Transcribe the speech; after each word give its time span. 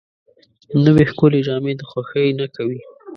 نوې 0.85 1.03
ښکلې 1.11 1.39
جامې 1.47 1.73
د 1.79 1.81
خوښۍ 1.89 2.27
نښه 2.37 2.63
وي 2.67 2.79